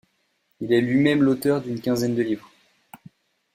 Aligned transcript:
Il 0.61 0.73
est 0.73 0.81
lui-même 0.81 1.21
l'auteur 1.21 1.61
d'une 1.61 1.79
quinzaine 1.79 2.15
de 2.15 2.23
livres. 2.23 2.51